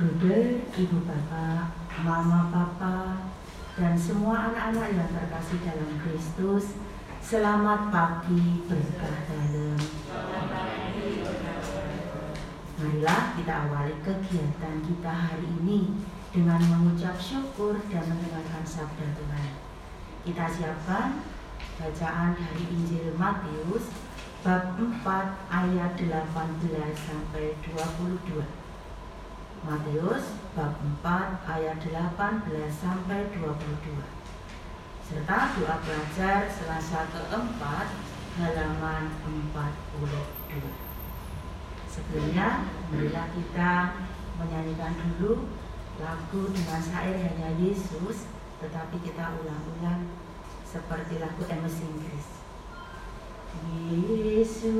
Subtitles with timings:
[0.00, 3.20] Bruder, Ibu Bapak, Mama Papa,
[3.76, 6.80] dan semua anak-anak yang terkasih dalam Kristus,
[7.20, 9.76] selamat pagi berkah dalam.
[12.80, 15.92] Marilah kita awali kegiatan kita hari ini
[16.32, 19.52] dengan mengucap syukur dan mendengarkan sabda Tuhan.
[20.24, 21.20] Kita siapkan
[21.76, 23.92] bacaan dari Injil Matius
[24.40, 25.04] bab 4
[25.52, 26.08] ayat 18
[26.96, 28.59] sampai 22.
[29.60, 33.52] Matius bab 4 ayat 18 sampai 22
[35.10, 37.86] serta doa pelajar Selasa keempat
[38.40, 40.08] halaman 42
[41.90, 43.72] sebelumnya marilah kita
[44.40, 45.44] menyanyikan dulu
[46.00, 48.24] lagu dengan syair hanya Yesus
[48.60, 50.08] tetapi kita ulang-ulang
[50.64, 52.26] seperti lagu MS Inggris.
[54.30, 54.70] Yesus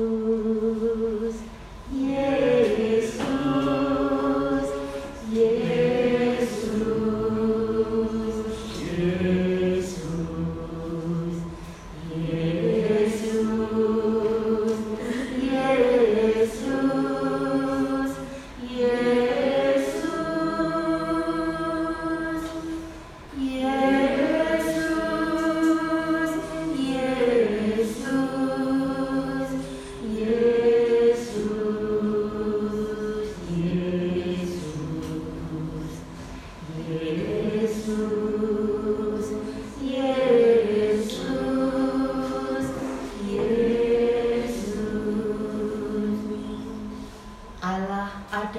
[1.91, 3.21] Yesus
[5.33, 5.80] Yeah.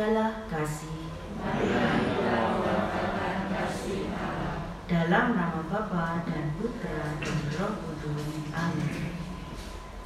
[0.03, 0.99] Adalah kasih
[4.91, 8.51] dalam nama Bapa dan Putra dan Roh Kudus.
[8.51, 9.15] Amin.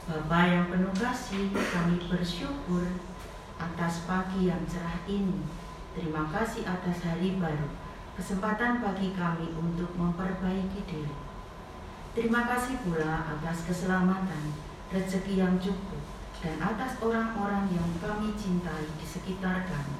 [0.04, 2.84] Bapa yang penuh kasih, kami bersyukur
[3.56, 5.48] atas pagi yang cerah ini.
[5.96, 7.72] Terima kasih atas hari baru,
[8.20, 11.16] kesempatan bagi kami untuk memperbaiki diri.
[12.12, 14.60] Terima kasih pula atas keselamatan,
[14.92, 16.04] rezeki yang cukup,
[16.44, 19.98] dan atas orang-orang yang kami cintai di sekitar kami.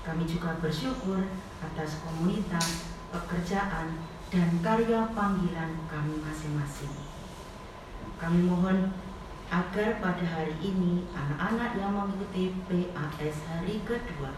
[0.00, 1.28] Kami juga bersyukur
[1.60, 6.94] atas komunitas, pekerjaan, dan karya panggilan kami masing-masing.
[8.16, 8.94] Kami mohon
[9.50, 14.30] agar pada hari ini anak-anak yang mengikuti PAS hari kedua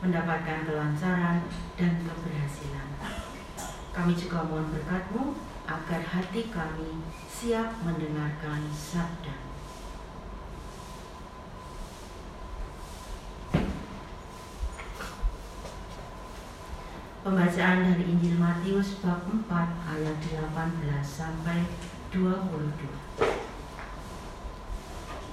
[0.00, 1.44] mendapatkan kelancaran
[1.76, 2.88] dan keberhasilan.
[3.92, 5.36] Kami juga mohon berkatmu
[5.68, 9.55] agar hati kami siap mendengarkan sabda.
[17.26, 19.50] Pembacaan dari Injil Matius bab 4
[19.82, 20.14] ayat
[20.46, 20.46] 18
[21.02, 21.66] sampai
[22.14, 22.22] 22.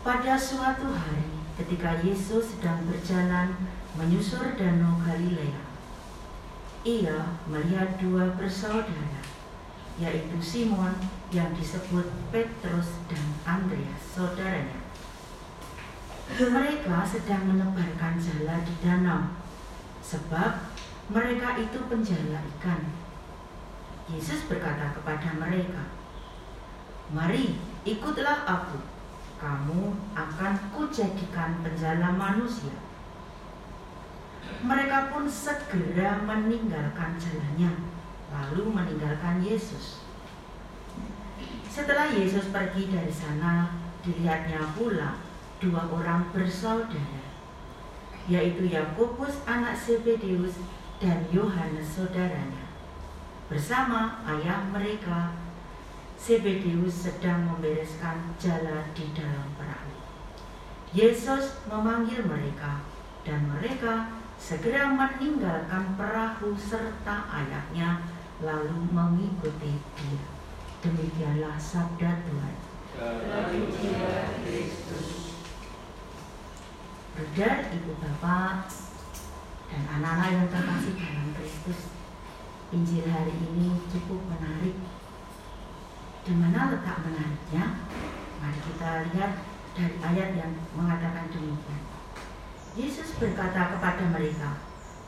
[0.01, 3.53] Pada suatu hari ketika Yesus sedang berjalan
[3.93, 5.61] menyusur danau Galilea,
[6.81, 9.21] ia melihat dua bersaudara,
[10.01, 10.97] yaitu Simon
[11.29, 14.81] yang disebut Petrus dan Andreas, saudaranya.
[16.41, 19.37] Mereka sedang menebarkan jala di danau,
[20.01, 20.72] sebab
[21.13, 22.81] mereka itu penjala ikan.
[24.09, 25.85] Yesus berkata kepada mereka,
[27.13, 28.81] "Mari, ikutlah aku.
[29.37, 32.73] Kamu akan kujadikan penjala manusia."
[34.65, 37.71] Mereka pun segera meninggalkan jalannya,
[38.33, 40.03] lalu meninggalkan Yesus.
[41.69, 43.71] Setelah Yesus pergi dari sana,
[44.03, 45.15] dilihatnya pula
[45.63, 47.23] dua orang bersaudara,
[48.27, 50.59] yaitu Yakobus anak Zebedeus
[51.01, 52.67] dan Yohanes saudaranya.
[53.47, 55.33] Bersama ayah mereka,
[56.17, 59.93] Zebedeus sedang membereskan jala di dalam perahu.
[60.93, 62.85] Yesus memanggil mereka,
[63.25, 68.05] dan mereka segera meninggalkan perahu serta ayahnya,
[68.39, 70.25] lalu mengikuti dia.
[70.83, 72.55] Demikianlah sabda Tuhan.
[77.13, 78.69] Brother, Ibu Bapak,
[79.73, 81.89] dan anak-anak yang terkasih dalam Kristus.
[82.69, 84.77] Injil hari ini cukup menarik.
[86.21, 87.65] Di mana letak menariknya?
[88.37, 89.31] Mari kita lihat
[89.73, 91.81] dari ayat yang mengatakan demikian.
[92.77, 94.61] Yesus berkata kepada mereka,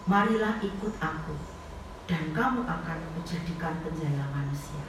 [0.05, 1.33] Marilah ikut aku,
[2.05, 4.85] dan kamu akan menjadikan penjala manusia.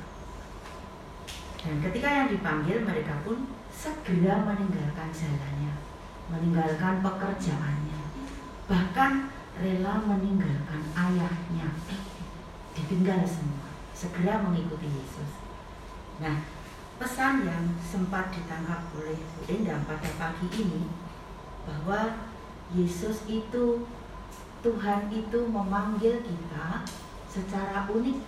[1.57, 5.73] Dan ketika yang dipanggil, mereka pun segera meninggalkan jalannya,
[6.29, 8.01] meninggalkan pekerjaannya,
[8.69, 11.69] bahkan rela meninggalkan ayahnya,
[12.77, 15.41] ditinggal semua, segera mengikuti Yesus.
[16.21, 16.45] Nah,
[17.01, 20.93] pesan yang sempat ditangkap oleh Bu Endang pada pagi ini
[21.65, 22.29] bahwa
[22.77, 23.89] Yesus itu
[24.61, 26.85] Tuhan itu memanggil kita
[27.29, 28.19] secara unik,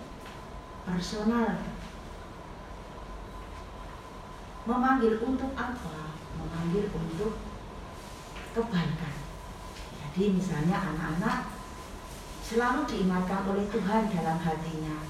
[0.85, 1.61] personal.
[4.65, 6.13] Memanggil untuk apa?
[6.37, 7.33] Memanggil untuk
[8.53, 9.28] kebaikan.
[10.09, 11.53] Jadi misalnya anak-anak
[12.41, 15.05] selalu diingatkan oleh Tuhan dalam hatinya,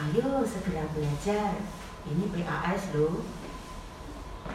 [0.00, 1.60] ayo segera belajar,
[2.08, 3.28] ini PAS loh.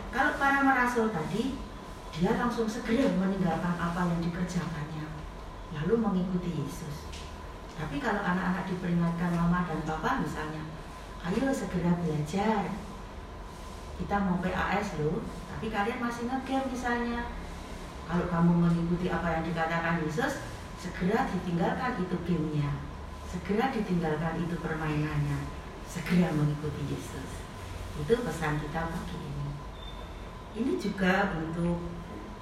[0.09, 1.61] Kalau para merasul tadi,
[2.09, 5.13] dia langsung segera meninggalkan apa yang dikerjakannya,
[5.77, 7.05] lalu mengikuti Yesus.
[7.77, 10.65] Tapi kalau anak-anak diperingatkan mama dan papa misalnya,
[11.29, 12.73] ayo segera belajar.
[14.01, 15.21] Kita mau PAS loh,
[15.53, 17.42] tapi kalian masih ngegame misalnya.
[18.03, 20.43] Kalau kamu mengikuti apa yang dikatakan Yesus,
[20.77, 22.71] segera ditinggalkan itu gamenya,
[23.31, 25.39] segera ditinggalkan itu permainannya,
[25.87, 27.29] segera mengikuti Yesus.
[27.97, 29.49] Itu pesan kita pagi ini.
[30.53, 31.81] Ini juga untuk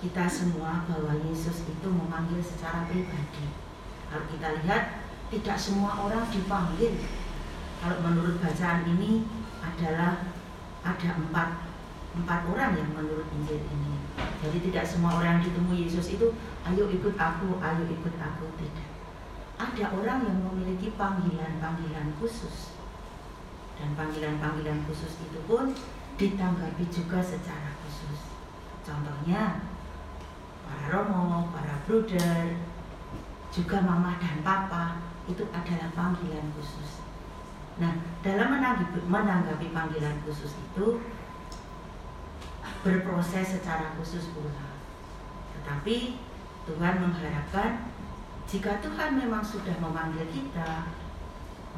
[0.02, 3.46] kita semua bahwa Yesus itu memanggil secara pribadi.
[4.10, 7.00] Kalau kita lihat tidak semua orang dipanggil.
[7.82, 9.26] Kalau menurut bacaan ini
[9.64, 10.28] adalah
[10.84, 11.50] ada empat
[12.18, 13.26] empat orang yang menurut.
[14.52, 16.28] Jadi tidak semua orang yang ditemui Yesus itu,
[16.68, 18.88] ayo ikut aku, ayo ikut aku tidak.
[19.56, 22.76] Ada orang yang memiliki panggilan-panggilan khusus
[23.80, 25.72] dan panggilan-panggilan khusus itu pun
[26.20, 28.28] ditanggapi juga secara khusus.
[28.84, 29.64] Contohnya
[30.68, 32.60] para romo, para bruder,
[33.56, 35.00] juga mama dan papa
[35.32, 37.00] itu adalah panggilan khusus.
[37.80, 41.00] Nah, dalam menanggapi, menanggapi panggilan khusus itu
[42.82, 44.74] berproses secara khusus pula.
[45.58, 46.18] Tetapi
[46.66, 47.90] Tuhan mengharapkan
[48.52, 50.92] jika Tuhan memang sudah memanggil kita,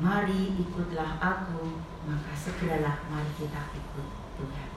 [0.02, 1.78] mari ikutlah aku,
[2.10, 4.08] maka segeralah mari kita ikut
[4.42, 4.70] Tuhan.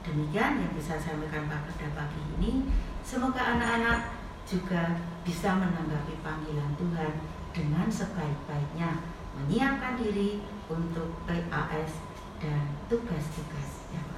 [0.00, 2.72] Demikian yang bisa saya sampaikan pada pagi ini.
[3.04, 4.16] Semoga anak-anak
[4.48, 7.12] juga bisa menanggapi panggilan Tuhan
[7.52, 9.04] dengan sebaik-baiknya
[9.36, 10.40] menyiapkan diri
[10.72, 12.00] untuk PAS
[12.40, 14.09] dan tugas-tugas yang.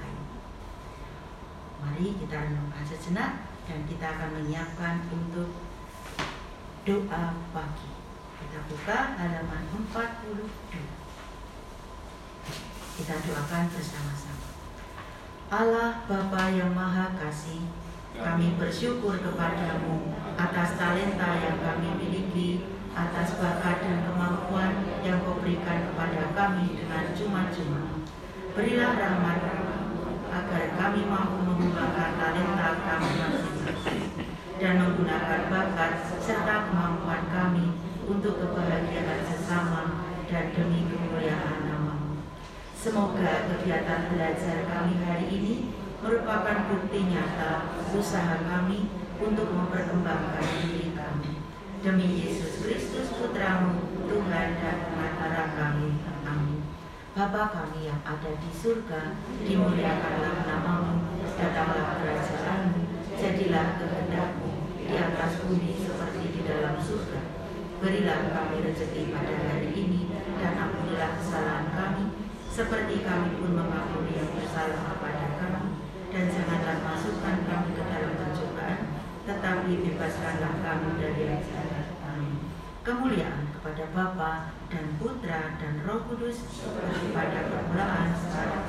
[1.83, 5.51] Mari kita renungkan sejenak dan kita akan menyiapkan untuk
[6.87, 7.91] doa pagi.
[8.39, 10.47] Kita buka halaman 42.
[12.93, 14.47] Kita doakan bersama-sama.
[15.51, 17.67] Allah Bapa yang Maha Kasih,
[18.15, 22.63] kami bersyukur kepadamu atas talenta yang kami miliki
[22.93, 28.05] atas bakat dan kemampuan yang kau berikan kepada kami dengan cuma-cuma.
[28.53, 29.62] Berilah rahmat
[30.33, 34.03] agar kami mampu menggunakan talenta kami masing-masing
[34.57, 37.77] dan menggunakan bakat serta kemampuan kami
[38.09, 42.25] untuk kebahagiaan sesama dan demi kemuliaan namamu.
[42.73, 45.53] Semoga kegiatan belajar kami hari ini
[46.01, 48.89] merupakan bukti nyata usaha kami
[49.21, 51.39] untuk memperkembangkan diri kami.
[51.83, 55.99] Demi Yesus Kristus Putramu, Tuhan dan Pengatara kami.
[56.23, 56.63] Amin.
[57.13, 59.13] Bapa kami yang ada di surga,
[59.45, 61.05] dimuliakanlah namamu,
[61.37, 62.81] datanglah kerajaanmu,
[63.13, 64.51] jadilah kehendakmu
[64.81, 67.21] di atas bumi seperti di dalam surga.
[67.83, 70.07] Berilah kami rezeki pada hari ini,
[70.39, 72.15] dan ampunilah kesalahan kami,
[72.47, 75.83] seperti kami pun mengampuni yang bersalah kepada kami.
[76.07, 78.79] Dan janganlah masukkan kami ke dalam pencobaan,
[79.27, 81.91] tetapi bebaskanlah kami dari yang jahat.
[82.83, 84.31] Kemuliaan kepada Bapa
[84.67, 88.63] dan Putra dan Roh Kudus seperti pada permulaan sekarang.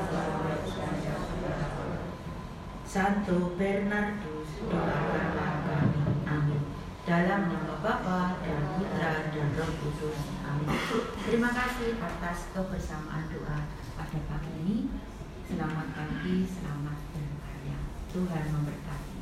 [2.86, 6.02] Santo Bernardus doakanlah kami.
[6.30, 6.62] Amin.
[7.02, 8.38] Dalam nama Bapa
[9.54, 10.18] Roh Kudus.
[10.42, 10.66] Amin.
[11.30, 14.90] Terima kasih atas kebersamaan doa pada pagi ini.
[15.46, 17.78] Selamat pagi selamat berkarya
[18.10, 19.13] Tuhan memberkati